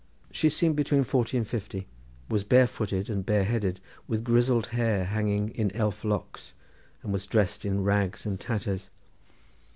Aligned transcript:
She 0.31 0.49
seemed 0.49 0.75
between 0.75 1.03
forty 1.03 1.37
and 1.37 1.47
fifty, 1.47 1.85
was 2.27 2.43
bare 2.43 2.65
footed 2.65 3.07
and 3.07 3.23
bare 3.23 3.43
headed, 3.43 3.79
with 4.07 4.23
grizzled 4.23 4.65
hair 4.73 5.05
hanging 5.05 5.49
in 5.49 5.69
elf 5.75 6.03
locks, 6.03 6.55
and 7.03 7.13
was 7.13 7.27
dressed 7.27 7.65
in 7.65 7.83
rags 7.83 8.25
and 8.25 8.39
tatters. 8.39 8.89